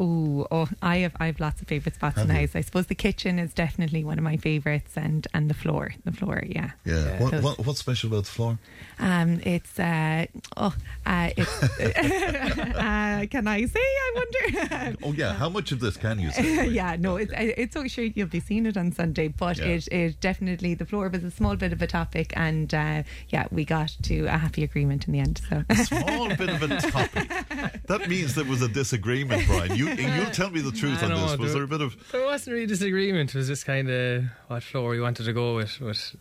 Ooh, 0.00 0.46
oh, 0.50 0.68
I 0.82 0.98
have 0.98 1.12
I 1.20 1.26
have 1.26 1.38
lots 1.40 1.60
of 1.62 1.68
favourite 1.68 1.94
spots 1.94 2.18
in 2.18 2.28
the 2.28 2.34
you? 2.34 2.40
house. 2.40 2.56
I 2.56 2.62
suppose 2.62 2.86
the 2.86 2.94
kitchen 2.94 3.38
is 3.38 3.54
definitely 3.54 4.02
one 4.04 4.18
of 4.18 4.24
my 4.24 4.36
favourites, 4.36 4.92
and 4.96 5.26
and 5.34 5.48
the 5.48 5.54
floor, 5.54 5.94
the 6.04 6.12
floor, 6.12 6.42
yeah. 6.46 6.70
Yeah, 6.84 6.94
Yeah. 7.04 7.22
What, 7.22 7.30
So- 7.30 7.40
what 7.40 7.66
what's 7.66 7.78
special 7.80 8.08
about 8.10 8.24
the 8.24 8.30
floor? 8.30 8.58
Um, 8.98 9.40
it's 9.44 9.78
uh, 9.78 10.26
oh, 10.56 10.74
uh, 11.06 11.30
it's 11.36 11.62
uh, 12.58 13.26
can 13.30 13.48
I 13.48 13.66
say? 13.66 13.80
I 13.80 14.12
wonder. 14.14 14.96
Oh 15.04 15.12
yeah, 15.12 15.34
how 15.34 15.48
much 15.48 15.72
of 15.72 15.80
this 15.80 15.96
can 15.96 16.18
you 16.18 16.30
say? 16.30 16.68
yeah, 16.80 16.96
no, 16.98 17.16
it's 17.16 17.32
it's 17.36 17.74
so 17.74 17.86
sure 17.86 18.04
you'll 18.04 18.26
be 18.28 18.40
seeing 18.40 18.66
it 18.66 18.76
on 18.76 18.92
Sunday, 18.92 19.28
but 19.28 19.58
Yeah. 19.58 19.66
it, 19.66 19.88
it 19.88 20.20
definitely 20.20 20.74
the 20.74 20.86
floor 20.86 21.08
was 21.08 21.24
a 21.24 21.30
small 21.30 21.56
bit 21.56 21.72
of 21.72 21.82
a 21.82 21.86
topic, 21.86 22.32
and 22.36 22.72
uh, 22.74 23.02
yeah, 23.28 23.46
we 23.50 23.64
got 23.64 23.94
to 24.02 24.26
a 24.26 24.38
happy 24.38 24.62
agreement 24.64 25.06
in 25.06 25.12
the 25.12 25.20
end. 25.20 25.40
So 25.48 25.64
small 25.84 26.28
bit 26.36 26.48
of 26.48 26.62
a 26.62 26.68
topic. 26.80 27.28
That 27.86 28.08
means 28.08 28.34
there 28.34 28.44
was 28.44 28.62
a 28.62 28.68
disagreement, 28.68 29.46
Brian. 29.46 29.74
You 29.76 29.83
you'll 29.86 30.30
tell 30.30 30.50
me 30.50 30.60
the 30.60 30.72
truth 30.80 31.02
I 31.02 31.06
on 31.06 31.10
know, 31.10 31.20
this. 31.28 31.38
Was 31.38 31.52
there- 31.52 31.66
there 31.66 31.76
a 31.76 31.78
bit 31.78 31.80
of 31.80 32.12
There 32.12 32.24
wasn't 32.24 32.54
really 32.54 32.66
disagreement. 32.66 33.34
It 33.34 33.38
was 33.38 33.48
just 33.48 33.66
kind 33.66 33.88
of 33.90 34.24
what 34.48 34.62
floor 34.62 34.90
we 34.90 35.00
wanted 35.00 35.24
to 35.24 35.32
go 35.32 35.56
with. 35.56 35.76
But 35.80 36.14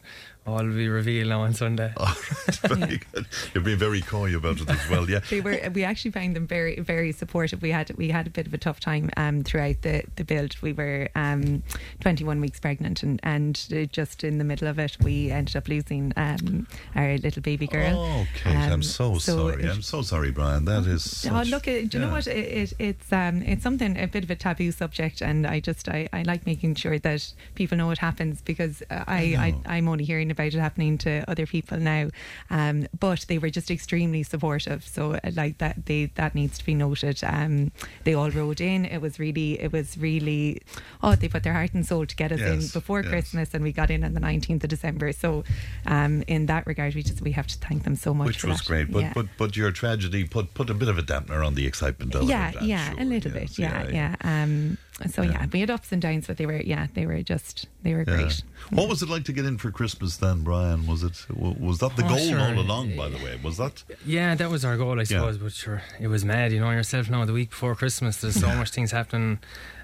all 0.45 0.63
will 0.65 0.73
be 0.73 0.89
revealed 0.89 1.29
now 1.29 1.41
on 1.41 1.53
Sunday. 1.53 1.93
Oh, 2.05 2.21
very 2.67 2.99
good. 3.13 3.25
You're 3.53 3.63
being 3.63 3.77
very 3.77 4.01
coy 4.01 4.35
about 4.35 4.59
it 4.59 4.69
as 4.69 4.89
well. 4.89 5.09
Yeah. 5.09 5.19
they 5.29 5.39
were 5.41 5.59
we 5.73 5.83
actually 5.83 6.11
found 6.11 6.35
them 6.35 6.45
very 6.47 6.79
very 6.79 7.11
supportive 7.11 7.61
we 7.61 7.71
had 7.71 7.91
we 7.97 8.09
had 8.09 8.27
a 8.27 8.29
bit 8.29 8.47
of 8.47 8.53
a 8.53 8.57
tough 8.57 8.79
time 8.79 9.09
um, 9.17 9.43
throughout 9.43 9.81
the, 9.83 10.03
the 10.15 10.23
build 10.25 10.55
we 10.61 10.73
were 10.73 11.07
um, 11.15 11.63
21 12.01 12.41
weeks 12.41 12.59
pregnant 12.59 13.03
and 13.03 13.19
and 13.23 13.67
uh, 13.73 13.85
just 13.85 14.23
in 14.23 14.37
the 14.37 14.43
middle 14.43 14.67
of 14.67 14.79
it 14.79 14.97
we 15.01 15.31
ended 15.31 15.55
up 15.55 15.67
losing 15.67 16.11
um, 16.17 16.67
our 16.95 17.17
little 17.17 17.41
baby 17.41 17.67
girl 17.67 17.97
Oh, 17.99 18.27
Kate, 18.43 18.55
I'm 18.55 18.73
Um, 18.73 18.83
so, 18.83 19.17
sorry. 19.19 19.63
it- 19.63 19.69
I'm 19.69 19.81
so 19.81 20.01
sorry, 20.01 20.31
Brian. 20.31 20.65
That 20.65 20.85
is. 20.85 21.25
Oh 21.29 21.37
such- 21.43 21.49
look! 21.49 21.67
uh, 21.67 21.81
Do 21.87 21.89
you 21.93 21.99
know 21.99 22.11
what? 22.11 22.27
It, 22.27 22.71
it, 22.71 22.73
it's 22.79 23.13
um, 23.13 23.41
it's 23.43 23.63
something 23.63 23.97
a 23.97 24.07
bit 24.07 24.23
of 24.23 24.29
a 24.31 24.35
taboo 24.35 24.71
subject, 24.71 25.21
and 25.21 25.45
I 25.47 25.59
just 25.59 25.87
I, 25.89 26.09
I 26.11 26.23
like 26.23 26.45
making 26.45 26.75
sure 26.75 26.97
that 26.99 27.33
people 27.55 27.77
know 27.77 27.87
what 27.87 27.99
happens 27.99 28.41
because 28.41 28.81
uh, 28.89 29.03
I, 29.07 29.35
I 29.37 29.53
I. 29.67 29.73
I 29.73 29.77
am 29.77 29.87
only 29.87 30.03
hearing 30.05 30.31
about 30.33 30.53
it 30.53 30.59
happening 30.59 30.97
to 30.99 31.23
other 31.27 31.45
people 31.45 31.77
now. 31.77 32.09
Um, 32.49 32.87
but 32.99 33.25
they 33.27 33.37
were 33.37 33.49
just 33.49 33.71
extremely 33.71 34.23
supportive, 34.23 34.85
so 34.85 35.13
uh, 35.13 35.31
like 35.35 35.59
that 35.59 35.85
they 35.85 36.05
that 36.15 36.35
needs 36.35 36.57
to 36.57 36.65
be 36.65 36.75
noted. 36.75 37.21
Um, 37.23 37.71
they 38.03 38.13
all 38.13 38.29
rode 38.29 38.59
in. 38.61 38.85
It 38.85 39.01
was 39.01 39.19
really 39.19 39.59
it 39.61 39.71
was 39.71 39.97
really 39.97 40.61
oh 41.01 41.15
they 41.15 41.29
put 41.29 41.43
their 41.43 41.53
heart 41.53 41.73
and 41.73 41.85
soul 41.85 42.05
to 42.05 42.15
get 42.15 42.31
us 42.31 42.41
in 42.41 42.59
before 42.73 43.01
yes. 43.01 43.09
Christmas, 43.09 43.53
and 43.53 43.63
we 43.63 43.71
got 43.71 43.89
in 43.89 44.03
on 44.03 44.13
the 44.13 44.21
19th 44.21 44.63
of 44.63 44.69
December. 44.69 45.11
So 45.13 45.43
um, 45.85 46.23
in 46.27 46.47
that 46.47 46.67
regard, 46.67 46.95
we 46.95 47.03
just 47.03 47.21
we 47.21 47.31
have 47.31 47.47
to 47.47 47.57
thank 47.59 47.83
them 47.83 47.95
so 47.95 48.13
much. 48.13 48.27
Which 48.27 48.39
for 48.39 48.47
was 48.47 48.59
that. 48.59 48.67
great, 48.67 48.91
but, 48.91 49.01
Yeah. 49.01 49.13
but 49.13 49.27
but 49.37 49.55
your 49.55 49.71
tragedy 49.71 50.25
put 50.25 50.53
put 50.53 50.69
a 50.69 50.73
bit 50.73 50.89
of 50.89 50.97
a 50.97 51.03
dampener 51.03 51.45
on 51.45 51.55
the 51.55 51.65
excitement 51.65 52.13
yeah, 52.21 52.49
it. 52.49 52.61
Yeah, 52.61 52.91
sure, 52.91 53.01
a 53.01 53.05
little 53.05 53.31
yes, 53.31 53.55
bit, 53.55 53.59
yeah, 53.59 53.87
yeah. 53.89 54.15
Um, 54.21 54.77
so 55.09 55.21
Yeah. 55.21 55.31
yeah. 55.31 55.45
we 55.51 55.59
had 55.59 55.69
ups 55.69 55.91
and 55.91 56.01
downs, 56.01 56.27
but 56.27 56.37
they 56.37 56.45
were, 56.45 56.61
yeah, 56.61 56.87
they 56.93 57.05
were 57.05 57.21
just, 57.23 57.67
they 57.81 57.93
were 57.93 58.03
Yeah. 58.07 58.15
great. 58.15 58.43
What 58.69 58.87
was 58.89 59.01
it 59.01 59.09
like 59.09 59.25
to 59.25 59.33
get 59.33 59.45
in 59.45 59.57
for 59.57 59.71
Christmas 59.71 60.17
then, 60.17 60.43
Brian? 60.43 60.85
Was 60.87 61.03
it 61.03 61.25
was 61.29 61.79
that 61.79 61.95
the 61.95 62.05
Oh, 62.05 62.09
goal 62.09 62.17
sure. 62.29 62.39
all 62.39 62.59
along? 62.59 62.95
By 62.95 63.09
the 63.09 63.17
way, 63.17 63.39
was 63.43 63.57
that? 63.57 63.83
Yeah, 64.05 64.35
that 64.35 64.49
was 64.49 64.63
our 64.63 64.77
goal, 64.77 64.99
I 64.99 65.03
suppose. 65.03 65.37
But 65.37 65.51
sure, 65.53 65.81
it 65.99 66.07
was 66.07 66.23
mad. 66.23 66.51
You 66.53 66.59
know 66.59 66.71
yourself 66.71 67.09
now. 67.09 67.25
The 67.25 67.33
week 67.33 67.49
before 67.51 67.75
Christmas, 67.75 68.17
there's 68.21 68.39
so 68.39 68.53
much 68.55 68.71
things 68.71 68.91
happening. 68.91 69.39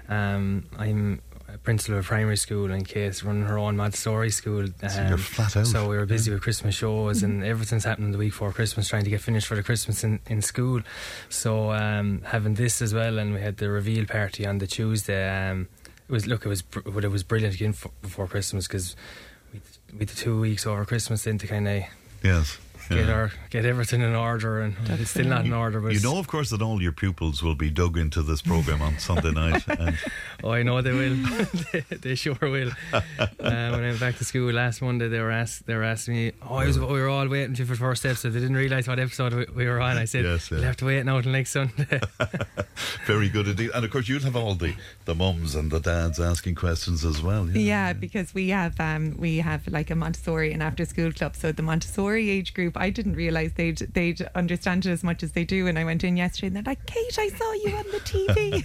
Um, 0.08 0.64
I'm 0.76 1.20
a 1.29 1.29
principal 1.58 1.98
of 1.98 2.04
a 2.04 2.06
primary 2.08 2.36
school, 2.36 2.70
and 2.70 2.86
Kate's 2.86 3.22
running 3.22 3.44
her 3.44 3.58
own 3.58 3.76
Montessori 3.76 4.30
school. 4.30 4.64
Um, 4.64 4.88
So 4.88 5.16
flat 5.16 5.56
out. 5.56 5.66
So 5.66 5.88
we 5.88 5.96
were 5.96 6.06
busy 6.06 6.30
with 6.30 6.42
Christmas 6.42 6.74
shows, 6.74 7.22
and 7.22 7.42
everything's 7.44 7.84
happening 7.84 8.12
the 8.12 8.18
week 8.18 8.32
before 8.32 8.52
Christmas, 8.52 8.88
trying 8.88 9.04
to 9.04 9.10
get 9.10 9.20
finished 9.20 9.46
for 9.46 9.54
the 9.56 9.62
Christmas 9.62 10.04
in, 10.04 10.20
in 10.26 10.42
school. 10.42 10.80
So 11.28 11.72
um, 11.72 12.22
having 12.24 12.54
this 12.54 12.80
as 12.82 12.94
well, 12.94 13.18
and 13.18 13.34
we 13.34 13.40
had 13.40 13.56
the 13.58 13.70
reveal 13.70 14.06
party 14.06 14.46
on 14.46 14.58
the 14.58 14.66
Tuesday. 14.66 15.50
Um, 15.50 15.68
it 16.08 16.12
was 16.12 16.26
look, 16.26 16.44
it 16.44 16.48
was 16.48 16.62
well, 16.86 17.04
it 17.04 17.10
was 17.10 17.22
brilliant 17.22 17.54
again 17.54 17.72
for, 17.72 17.90
before 18.02 18.26
Christmas 18.26 18.66
because 18.66 18.96
we 19.52 19.60
we 19.98 20.04
the 20.04 20.14
two 20.16 20.40
weeks 20.40 20.66
over 20.66 20.84
Christmas 20.84 21.24
then 21.24 21.38
to 21.38 21.46
kind 21.46 21.68
of 21.68 21.82
Yes. 22.22 22.58
Get 22.90 23.06
yeah. 23.06 23.12
our 23.12 23.32
get 23.50 23.64
everything 23.64 24.02
in 24.02 24.14
order, 24.14 24.60
and 24.60 24.76
it's 24.88 25.10
still 25.10 25.26
not 25.26 25.44
in 25.44 25.52
order. 25.52 25.80
But 25.80 25.92
You 25.92 26.00
know, 26.00 26.18
of 26.18 26.26
course, 26.26 26.50
that 26.50 26.60
all 26.60 26.82
your 26.82 26.92
pupils 26.92 27.42
will 27.42 27.54
be 27.54 27.70
dug 27.70 27.96
into 27.96 28.22
this 28.22 28.42
program 28.42 28.82
on 28.82 28.98
Sunday 28.98 29.32
night. 29.32 29.64
Oh, 30.42 30.52
I 30.52 30.62
know 30.62 30.80
they 30.80 30.92
will. 30.92 31.16
they, 31.72 31.80
they 31.96 32.14
sure 32.14 32.36
will. 32.40 32.70
uh, 32.94 33.00
when 33.38 33.52
I 33.52 33.80
went 33.80 34.00
back 34.00 34.16
to 34.16 34.24
school 34.24 34.50
last 34.52 34.80
Monday, 34.80 35.06
they 35.08 35.20
were 35.20 35.30
asked 35.30 35.66
they 35.66 35.74
were 35.74 35.84
asking 35.84 36.14
me, 36.14 36.32
"Oh, 36.48 36.54
I 36.54 36.66
was, 36.66 36.78
we 36.78 36.86
were 36.86 37.08
all 37.08 37.28
waiting 37.28 37.54
for 37.54 37.64
the 37.64 37.76
first 37.76 38.06
episode. 38.06 38.30
They 38.30 38.40
didn't 38.40 38.56
realise 38.56 38.88
what 38.88 38.98
episode 38.98 39.34
we, 39.34 39.44
we 39.54 39.66
were 39.66 39.80
on." 39.80 39.98
I 39.98 40.06
said, 40.06 40.24
Yes, 40.24 40.50
yeah. 40.50 40.56
"You'll 40.58 40.66
have 40.66 40.76
to 40.78 40.86
wait 40.86 41.04
now 41.04 41.20
till 41.20 41.32
next 41.32 41.50
Sunday." 41.50 42.00
very 43.06 43.28
good 43.28 43.48
indeed. 43.48 43.70
And 43.74 43.84
of 43.84 43.90
course, 43.90 44.08
you'll 44.08 44.22
have 44.22 44.36
all 44.36 44.54
the, 44.54 44.74
the 45.04 45.14
mums 45.14 45.54
and 45.54 45.70
the 45.70 45.80
dads 45.80 46.18
asking 46.18 46.54
questions 46.54 47.04
as 47.04 47.22
well. 47.22 47.48
Yeah, 47.50 47.92
because 47.92 48.32
we 48.32 48.48
have 48.48 48.80
um, 48.80 49.16
we 49.18 49.38
have 49.38 49.66
like 49.68 49.90
a 49.90 49.94
Montessori 49.94 50.52
and 50.52 50.62
after 50.62 50.84
school 50.84 51.12
club. 51.12 51.36
So 51.36 51.52
the 51.52 51.62
Montessori 51.62 52.30
age 52.30 52.54
group, 52.54 52.76
I 52.80 52.90
didn't 52.90 53.14
realize 53.14 53.52
they'd 53.52 53.78
they'd 53.78 54.22
understand 54.34 54.86
it 54.86 54.90
as 54.90 55.04
much 55.04 55.22
as 55.22 55.32
they 55.32 55.44
do. 55.44 55.66
And 55.66 55.78
I 55.78 55.84
went 55.84 56.02
in 56.02 56.16
yesterday, 56.16 56.48
and 56.48 56.56
they're 56.56 56.62
like, 56.62 56.84
"Kate, 56.86 57.18
I 57.18 57.28
saw 57.28 57.52
you 57.52 57.76
on 57.76 57.84
the 57.92 58.00
TV." 58.00 58.64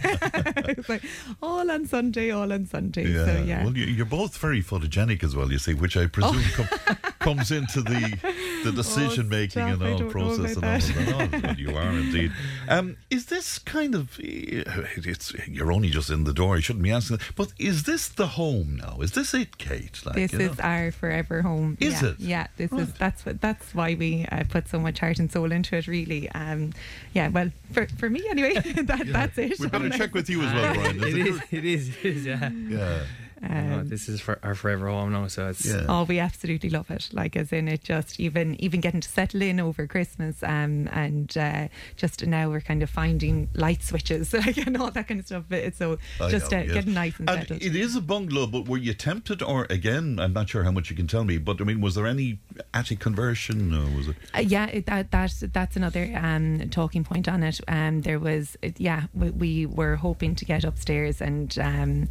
it's 0.77 0.89
like 0.89 1.03
all 1.41 1.69
on 1.69 1.85
Sunday, 1.85 2.31
all 2.31 2.51
on 2.51 2.65
Sunday. 2.65 3.07
Yeah. 3.07 3.25
So 3.25 3.43
yeah. 3.43 3.63
Well, 3.65 3.77
you- 3.77 3.85
you're 3.85 4.05
both 4.05 4.37
very 4.37 4.63
photogenic 4.63 5.23
as 5.23 5.35
well, 5.35 5.51
you 5.51 5.59
see, 5.59 5.73
which 5.73 5.97
I 5.97 6.07
presume 6.07 6.43
oh. 6.59 6.67
com- 6.85 6.97
comes 7.25 7.51
into 7.51 7.81
the 7.81 8.17
the 8.63 8.71
decision 8.71 9.27
making 9.39 9.63
Oh. 9.63 9.73
and 9.73 9.83
I 9.83 9.91
all 9.93 10.09
process 10.09 10.55
and 10.55 10.63
all 10.65 10.71
about 10.71 11.33
of 11.33 11.41
that. 11.41 11.49
Oh, 11.49 11.53
you 11.57 11.75
are 11.75 11.91
indeed. 11.91 12.31
Um, 12.67 12.97
is 13.11 13.27
this 13.27 13.59
kind 13.59 13.93
of 13.93 14.17
it's 14.19 15.33
you're 15.47 15.71
only 15.71 15.89
just 15.89 16.09
in 16.09 16.23
the 16.23 16.33
door, 16.33 16.55
you 16.55 16.61
shouldn't 16.63 16.83
be 16.83 16.91
asking 16.91 17.19
but 17.35 17.53
is 17.59 17.83
this 17.83 18.07
the 18.07 18.27
home 18.27 18.75
now? 18.77 19.01
Is 19.01 19.11
this 19.11 19.33
it, 19.35 19.59
Kate? 19.59 20.01
Like, 20.05 20.15
this 20.15 20.33
you 20.33 20.39
know? 20.39 20.45
is 20.45 20.59
our 20.59 20.91
forever 20.91 21.43
home. 21.43 21.77
Is 21.79 22.01
yeah, 22.01 22.09
it? 22.09 22.19
Yeah, 22.19 22.47
this 22.57 22.71
Right. 22.71 22.81
is 22.81 22.93
that's 22.93 23.25
what 23.25 23.39
that's 23.39 23.75
why 23.75 23.93
we 23.93 24.25
uh, 24.31 24.43
put 24.49 24.67
so 24.67 24.79
much 24.79 24.99
heart 24.99 25.19
and 25.19 25.31
soul 25.31 25.51
into 25.51 25.75
it. 25.75 25.87
Really, 25.87 26.29
um, 26.31 26.73
yeah. 27.13 27.27
Well, 27.27 27.51
for 27.71 27.85
for 27.99 28.09
me 28.09 28.23
anyway, 28.29 28.53
that 28.91 29.03
that's 29.07 29.37
it. 29.37 29.59
We 29.59 29.67
better 29.67 29.89
check 29.91 30.13
with 30.13 30.29
you 30.29 30.41
as 30.41 30.53
well, 30.53 30.73
Brian. 30.73 31.03
Is 31.03 31.13
it 31.13 31.17
it 31.17 31.27
is, 31.27 31.41
it 31.51 31.65
is, 31.65 31.89
it 31.89 32.05
is, 32.05 32.25
yeah. 32.25 32.99
Yeah. 33.41 33.63
No, 33.69 33.79
Um, 33.79 33.87
this 33.89 34.07
is 34.09 34.21
for 34.21 34.39
our 34.43 34.55
forever 34.55 34.87
home 34.87 35.11
now, 35.11 35.27
so 35.27 35.49
it's 35.49 35.65
Yeah. 35.65 35.85
Oh, 35.89 36.03
we 36.03 36.19
absolutely 36.19 36.69
love 36.69 36.89
it. 36.89 37.09
Like, 37.11 37.35
as 37.35 37.51
in, 37.51 37.67
it 37.67 37.83
just 37.83 38.19
even 38.19 38.55
even 38.63 38.79
getting 38.81 39.01
to 39.01 39.09
settle 39.09 39.41
in 39.41 39.59
over 39.59 39.87
Christmas, 39.87 40.41
um, 40.43 40.87
and 40.91 41.35
uh, 41.37 41.67
just 41.97 42.25
now 42.25 42.49
we're 42.49 42.61
kind 42.61 42.81
of 42.83 42.89
finding 42.89 43.49
light 43.53 43.83
switches, 43.83 44.33
like, 44.45 44.57
and 44.57 44.77
all 44.77 44.91
that 44.91 45.07
kind 45.07 45.19
of 45.19 45.25
stuff. 45.25 45.43
But 45.49 45.59
It's 45.59 45.77
so 45.77 45.97
I 46.21 46.29
just 46.31 46.51
know, 46.51 46.59
uh, 46.59 46.61
yes. 46.61 46.73
getting 46.73 46.93
nice 46.93 47.19
and, 47.19 47.29
And 47.29 47.39
settled. 47.41 47.61
it 47.61 47.75
is 47.75 47.95
a 47.95 48.01
bungalow, 48.01 48.47
but 48.47 48.67
were 48.67 48.77
you 48.77 48.93
tempted, 48.93 49.41
or 49.41 49.67
again, 49.69 50.19
I'm 50.19 50.33
not 50.33 50.49
sure 50.49 50.63
how 50.63 50.71
much 50.71 50.89
you 50.89 50.95
can 50.95 51.07
tell 51.07 51.23
me, 51.25 51.37
but 51.37 51.59
I 51.59 51.65
mean, 51.65 51.81
was 51.81 51.95
there 51.95 52.07
any 52.07 52.39
attic 52.73 52.99
conversion, 52.99 53.73
or 53.73 53.97
was 53.97 54.07
it? 54.07 54.15
Uh, 54.33 54.39
yeah, 54.39 54.67
it, 54.67 54.85
that 54.85 55.11
that's 55.11 55.41
that's 55.51 55.75
another 55.75 56.09
um, 56.15 56.69
talking 56.69 57.03
point 57.03 57.27
on 57.27 57.43
it. 57.43 57.59
Um, 57.67 58.01
there 58.01 58.19
was, 58.19 58.55
yeah, 58.77 59.03
we, 59.13 59.29
we 59.31 59.65
were 59.65 59.97
hoping 59.97 60.35
to 60.35 60.45
get 60.45 60.63
upstairs, 60.63 61.21
and 61.21 61.57
um, 61.59 62.07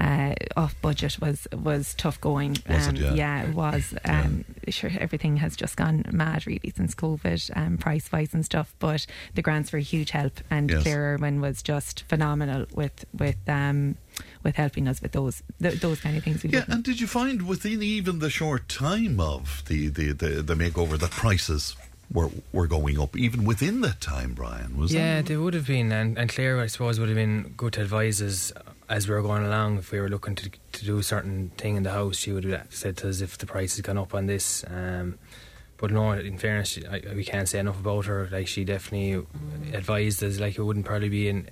uh, 0.00 0.34
off 0.56 0.74
budget 0.80 1.20
was 1.20 1.46
was 1.52 1.94
tough 1.94 2.20
going. 2.20 2.56
Was 2.68 2.86
it? 2.86 3.02
um, 3.02 3.16
Yeah. 3.16 3.42
it 3.48 3.54
was. 3.54 3.94
Um, 4.04 4.44
Sure, 4.68 4.90
everything 5.00 5.38
has 5.38 5.56
just 5.56 5.76
gone 5.76 6.04
mad 6.12 6.46
really 6.46 6.72
since 6.76 6.94
COVID, 6.94 7.56
um, 7.56 7.78
price 7.78 8.12
wise 8.12 8.34
and 8.34 8.44
stuff. 8.44 8.74
But 8.78 9.06
the 9.34 9.40
grants 9.42 9.72
were 9.72 9.78
a 9.78 9.82
huge 9.82 10.10
help, 10.10 10.40
and 10.50 10.70
Yes. 10.70 10.82
Claire 10.82 11.14
Irwin 11.14 11.40
was 11.40 11.62
just 11.62 12.02
phenomenal 12.08 12.66
with 12.74 13.04
with 13.18 13.36
um, 13.48 13.96
with 14.42 14.56
helping 14.56 14.86
us 14.86 15.00
with 15.00 15.12
those 15.12 15.42
th- 15.62 15.80
those 15.80 16.00
kind 16.00 16.16
of 16.18 16.22
things. 16.24 16.42
We 16.42 16.50
Yeah, 16.50 16.60
wouldn't- 16.60 16.74
and 16.74 16.84
did 16.84 17.00
you 17.00 17.06
find 17.06 17.46
within 17.48 17.82
even 17.82 18.18
the 18.18 18.30
short 18.30 18.68
time 18.68 19.18
of 19.20 19.62
the, 19.68 19.88
the, 19.88 20.12
the, 20.12 20.28
the 20.42 20.54
makeover 20.54 20.98
that 20.98 21.10
prices 21.12 21.74
were 22.12 22.30
were 22.52 22.66
going 22.66 23.00
up, 23.00 23.16
even 23.16 23.44
within 23.44 23.80
that 23.80 24.00
time, 24.02 24.34
Brian? 24.34 24.76
Was 24.76 24.92
yeah, 24.92 25.16
that? 25.16 25.26
they 25.26 25.36
would 25.36 25.54
have 25.54 25.66
been, 25.66 25.90
and, 25.92 26.18
and 26.18 26.28
Claire, 26.28 26.60
I 26.60 26.66
suppose, 26.66 27.00
would 27.00 27.08
have 27.08 27.16
been 27.16 27.54
good 27.56 27.72
to 27.74 27.82
advise 27.82 28.20
us 28.20 28.52
as 28.88 29.08
we 29.08 29.14
were 29.14 29.22
going 29.22 29.44
along. 29.44 29.78
If 29.78 29.92
we 29.92 30.00
were 30.00 30.08
looking 30.08 30.34
to 30.36 30.50
to 30.72 30.84
do 30.84 30.98
a 30.98 31.02
certain 31.02 31.50
thing 31.56 31.76
in 31.76 31.82
the 31.82 31.92
house, 31.92 32.16
she 32.16 32.32
would 32.32 32.44
have 32.44 32.66
said 32.74 32.96
to 32.98 33.08
us 33.08 33.20
if 33.20 33.36
the 33.38 33.46
price 33.46 33.76
has 33.76 33.82
gone 33.82 33.98
up 33.98 34.14
on 34.14 34.26
this. 34.26 34.64
Um, 34.68 35.18
but 35.76 35.90
no, 35.90 36.12
in 36.12 36.38
fairness, 36.38 36.68
she- 36.70 36.86
I, 36.86 37.00
we 37.14 37.24
can't 37.24 37.48
say 37.48 37.58
enough 37.60 37.78
about 37.80 38.06
her. 38.06 38.28
Like 38.32 38.48
she 38.48 38.64
definitely 38.64 39.24
advised 39.72 40.22
us. 40.24 40.40
Like 40.40 40.58
it 40.58 40.62
wouldn't 40.62 40.86
probably 40.86 41.08
be 41.08 41.28
in 41.28 41.48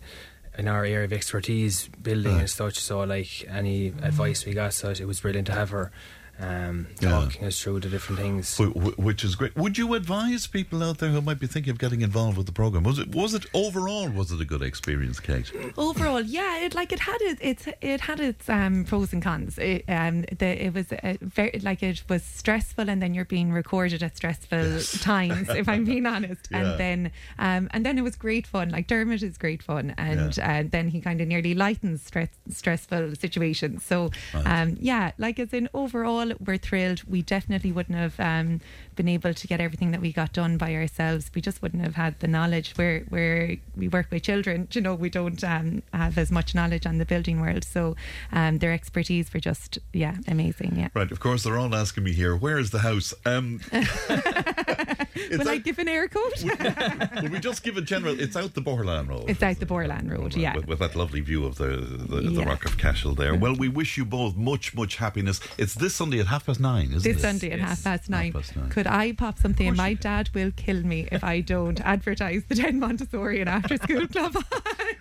in 0.59 0.69
our 0.69 0.85
area 0.87 1.05
of 1.05 1.13
expertise, 1.13 1.89
building 2.03 2.33
Right. 2.33 2.41
and 2.41 2.51
such. 2.51 2.79
So 2.81 3.01
like 3.01 3.45
any 3.49 3.89
advice 4.03 4.47
we 4.47 4.55
got, 4.55 4.73
so 4.73 4.91
it 4.91 5.07
was 5.07 5.21
brilliant 5.21 5.47
to 5.49 5.53
have 5.53 5.71
her. 5.71 5.93
Um, 6.39 6.87
Yeah. 7.01 7.11
talking 7.11 7.45
us 7.47 7.61
through 7.61 7.81
the 7.81 7.89
different 7.89 8.21
things. 8.21 8.57
Wh- 8.59 8.73
wh- 8.77 8.99
Which 8.99 9.25
is 9.25 9.35
great. 9.37 9.57
Would 9.57 9.79
you 9.79 9.95
advise 9.95 10.47
people 10.47 10.83
out 10.83 10.99
there 10.99 11.09
who 11.11 11.21
might 11.23 11.39
be 11.41 11.47
thinking 11.47 11.71
of 11.71 11.79
getting 11.79 12.03
involved 12.03 12.37
with 12.37 12.47
the 12.47 12.53
program? 12.53 12.83
Was 12.85 12.99
it 12.99 13.15
was 13.15 13.33
it 13.35 13.47
overall 13.55 14.09
was 14.11 14.31
it 14.31 14.41
a 14.41 14.45
good 14.45 14.63
experience, 14.63 15.19
Kate? 15.21 15.51
overall, 15.79 16.21
yeah, 16.21 16.59
it 16.59 16.75
like 16.75 16.93
it 16.93 17.01
had 17.01 17.17
it, 17.21 17.39
it's 17.41 17.67
it 17.81 18.01
had 18.03 18.21
its 18.21 18.49
um, 18.49 18.85
pros 18.85 19.13
and 19.13 19.23
cons. 19.23 19.57
It, 19.59 19.85
um, 19.89 20.23
the, 20.39 20.67
it 20.67 20.75
was 20.75 20.93
uh, 20.93 21.15
very 21.23 21.59
like 21.63 21.83
it 21.83 22.03
was 22.09 22.23
stressful, 22.23 22.91
and 22.91 23.01
then 23.03 23.15
you're 23.15 23.25
being 23.25 23.51
recorded 23.53 24.03
at 24.03 24.17
stressful 24.17 24.81
times. 25.01 25.49
If 25.49 25.69
I'm 25.69 25.85
being 25.85 26.05
honest, 26.07 26.49
Yeah. 26.51 26.59
and 26.59 26.79
then 26.81 27.11
um, 27.39 27.69
and 27.73 27.87
then 27.87 27.97
it 27.99 28.03
was 28.03 28.15
great 28.17 28.47
fun. 28.47 28.69
Like 28.71 28.89
Dermot 28.89 29.23
is 29.23 29.39
great 29.39 29.63
fun, 29.63 29.95
and 29.97 30.37
Yeah. 30.37 30.61
uh, 30.61 30.69
then 30.71 30.89
he 30.89 31.01
kind 31.01 31.21
of 31.21 31.29
nearly 31.29 31.55
lightens 31.55 32.03
stress, 32.03 32.29
stressful 32.51 33.17
situations. 33.17 33.85
So 33.85 34.11
um, 34.35 34.77
yeah, 34.81 35.13
like 35.19 35.39
as 35.39 35.53
in 35.55 35.69
overall, 35.73 36.26
we're 36.45 36.59
thrilled. 36.59 37.03
We 37.09 37.23
definitely 37.23 37.73
wouldn't 37.73 37.99
have 37.99 38.19
um, 38.19 38.61
been 38.95 39.09
able 39.09 39.35
to 39.35 39.47
get 39.47 39.61
everything 39.61 39.91
that 39.93 40.01
we 40.01 40.13
got 40.13 40.33
done 40.33 40.57
by 40.57 40.75
ourselves. 40.75 41.31
We 41.35 41.41
just 41.41 41.63
wouldn't 41.63 41.83
have 41.83 41.95
had 41.95 42.21
the 42.21 42.29
knowledge. 42.29 42.73
Where 42.77 43.01
where 43.09 43.57
we 43.77 43.89
work 43.89 44.09
with 44.11 44.23
children, 44.23 44.69
you 44.73 44.81
know, 44.81 44.95
we 44.95 45.11
don't 45.11 45.43
um, 45.45 45.83
have 45.93 46.19
as 46.19 46.31
much 46.31 46.55
knowledge 46.55 46.87
on 46.87 46.99
the 46.99 47.05
building 47.05 47.41
world. 47.41 47.65
So 47.65 47.97
um, 48.33 48.59
their 48.59 48.73
expertise 48.73 49.33
were 49.33 49.41
just 49.41 49.79
yeah 49.93 50.17
amazing. 50.27 50.75
Yeah. 50.77 50.89
Right. 50.95 51.11
Of 51.11 51.21
course, 51.21 51.45
they're 51.45 51.59
all 51.59 51.75
asking 51.75 52.05
me 52.05 52.13
here. 52.13 52.37
Where 52.37 52.59
is 52.59 52.71
the 52.71 52.81
house? 52.81 53.15
It's 55.17 55.39
Will 55.39 55.49
I 55.49 55.59
give 55.59 55.79
an 55.79 55.87
Eircode? 55.87 57.23
Will 57.23 57.31
we 57.31 57.39
just 57.39 57.63
give 57.63 57.77
a 57.77 57.81
general? 57.81 58.19
It's 58.21 58.37
out 58.37 58.55
the 58.55 58.61
Borland 58.61 59.09
Road. 59.09 59.25
it's 59.29 59.43
out 59.43 59.59
the 59.59 59.67
Borland 59.67 60.11
Road. 60.11 60.37
Yeah. 60.37 60.55
With, 60.57 60.67
with 60.69 60.79
that 60.81 60.95
lovely 60.95 61.21
view 61.21 61.45
of 61.45 61.57
the 61.57 61.69
the, 61.69 62.21
the 62.31 62.45
Rock 62.45 62.65
of 62.65 62.77
Cashel 62.79 63.15
there. 63.15 63.35
Well, 63.35 63.55
we 63.55 63.69
wish 63.69 63.97
you 63.97 64.05
both 64.05 64.37
much, 64.37 64.75
much 64.75 64.97
happiness. 64.97 65.41
It's 65.59 65.75
this 65.75 65.95
Sunday 65.95 66.21
at 66.21 66.27
half 66.27 66.47
past 66.47 66.61
nine, 66.61 66.87
isn't 66.93 67.03
This 67.03 67.17
it? 67.17 67.21
Sunday 67.21 67.51
at 67.53 67.59
yes. 67.61 67.69
half 67.69 67.85
past 67.85 68.11
nine. 68.11 68.33
past 68.33 68.55
nine. 68.57 68.69
Could 68.71 68.87
I 68.87 69.13
pop 69.13 69.39
something? 69.39 69.67
In? 69.67 69.77
My 69.77 69.95
dad 69.95 70.31
will 70.35 70.53
kill 70.57 70.83
me 70.83 71.09
if 71.11 71.25
I 71.25 71.41
don't 71.41 71.81
advertise 71.81 72.45
the 72.49 72.55
Den 72.55 72.79
Montessori 72.79 73.41
and 73.41 73.49
After 73.49 73.77
School 73.77 74.07
Club. 74.09 74.35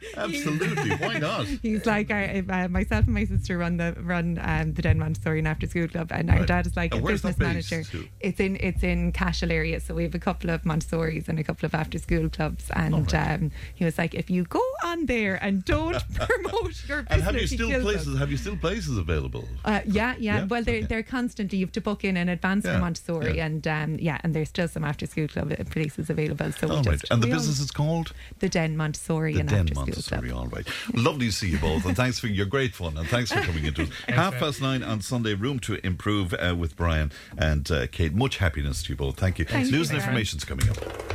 Absolutely. 0.18 0.92
Why 0.96 1.18
not? 1.20 1.46
He's 1.62 1.86
like, 1.86 2.12
I, 2.12 2.44
uh, 2.48 2.68
myself 2.68 3.06
and 3.06 3.14
my 3.14 3.26
sister 3.26 3.58
run 3.58 3.78
the 3.78 3.96
run 4.02 4.40
um, 4.42 4.74
the 4.74 4.82
Den 4.82 5.00
Montessori 5.00 5.40
and 5.40 5.48
After 5.48 5.68
School 5.68 5.88
Club, 5.88 6.12
and 6.12 6.30
our 6.30 6.40
Right. 6.40 6.48
dad 6.48 6.68
is 6.68 6.76
like 6.76 6.94
And 6.94 7.04
a 7.04 7.08
business 7.08 7.38
manager. 7.38 7.84
It's 8.20 8.40
in 8.40 8.58
it's 8.60 8.84
in 8.84 9.12
Cashel 9.12 9.52
area, 9.52 9.80
so 9.80 9.94
we 9.96 10.04
have 10.04 10.16
a 10.16 10.20
couple 10.20 10.50
of 10.50 10.64
Montessoris 10.64 11.28
and 11.28 11.40
a 11.40 11.44
couple 11.44 11.66
of 11.66 11.74
After 11.76 11.98
School 12.00 12.30
clubs, 12.30 12.70
and 12.72 13.12
right. 13.14 13.34
um, 13.34 13.52
he 13.74 13.86
was 13.86 13.98
like, 13.98 14.14
if 14.14 14.30
you 14.30 14.44
go 14.44 14.62
on 14.86 15.06
there 15.08 15.36
and 15.44 15.66
don't 15.66 15.98
promote 16.14 16.88
your 16.88 17.04
business, 17.04 17.08
And 17.10 17.22
have 17.24 17.36
you 17.36 17.48
still 17.48 17.70
kills 17.70 17.86
us." 17.86 17.92
places? 17.92 18.18
Have 18.20 18.32
you 18.32 18.38
still 18.38 18.58
places 18.58 18.98
available? 18.98 19.46
Uh, 19.66 19.82
yeah, 19.86 20.16
yeah, 20.18 20.40
Yeah? 20.40 20.46
Well, 20.46 20.64
they're 20.64 20.76
Okay. 20.76 20.86
they're 20.88 21.04
constantly 21.04 21.58
you 21.60 21.66
have 21.66 21.72
to 21.74 21.82
book 21.82 22.04
in 22.04 22.18
in 22.18 22.30
advance 22.30 22.66
Yeah, 22.66 22.74
for 22.76 22.80
Montessori, 22.80 23.38
yeah. 23.38 23.46
and 23.48 23.68
um, 23.68 23.98
yeah, 24.00 24.20
and 24.24 24.34
there's 24.36 24.50
still 24.50 24.68
some 24.68 24.84
after 24.84 25.06
school 25.08 25.28
club 25.28 25.54
places 25.72 26.10
available. 26.10 26.52
So 26.54 26.70
All 26.70 26.78
right. 26.84 27.00
just, 27.00 27.12
And 27.12 27.22
the 27.24 27.28
business 27.28 27.60
is 27.60 27.72
called 27.72 28.12
the 28.40 28.50
Den 28.50 28.76
Montessori 28.78 29.34
the 29.34 29.40
and 29.42 29.50
Den 29.50 29.60
after 29.62 29.74
school 29.74 29.86
Montessori. 29.86 30.30
club. 30.30 30.40
All 30.42 30.48
right. 30.48 30.68
Lovely 30.94 31.28
to 31.28 31.32
see 31.32 31.50
you 31.50 31.58
both, 31.60 31.86
and 31.86 31.96
thanks 31.96 32.20
for 32.20 32.28
your 32.28 32.46
great 32.46 32.76
fun, 32.76 32.98
and 32.98 33.08
thanks 33.08 33.32
for 33.32 33.42
coming 33.42 33.66
into 33.66 33.84
us. 33.84 33.90
Half 34.10 34.36
past 34.36 34.62
nine 34.62 34.84
on 34.84 35.02
Sunday. 35.02 35.34
Room 35.34 35.60
to 35.62 35.76
improve 35.86 36.34
uh, 36.34 36.56
with 36.58 36.76
Brian 36.76 37.12
and 37.38 37.70
uh, 37.72 37.88
Kate. 37.88 38.14
Much 38.14 38.38
happiness 38.38 38.84
to 38.84 38.90
you 38.94 38.98
both. 38.98 39.18
Thank 39.18 39.40
you. 39.40 39.46
Thank 39.46 39.72
News 39.72 39.90
you. 39.90 39.96
and 39.96 40.04
information's 40.04 40.44
coming 40.46 40.70
up. 40.70 41.15